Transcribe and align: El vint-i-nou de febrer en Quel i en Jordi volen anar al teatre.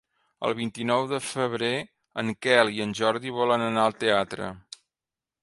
El 0.47 0.53
vint-i-nou 0.59 1.03
de 1.11 1.19
febrer 1.25 1.69
en 2.23 2.33
Quel 2.47 2.73
i 2.79 2.83
en 2.87 2.97
Jordi 3.01 3.35
volen 3.37 3.67
anar 3.69 3.85
al 3.85 3.99
teatre. 4.07 4.51